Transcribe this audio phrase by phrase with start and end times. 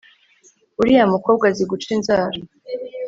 [0.79, 2.35] uriya mukobwa azi guca inzara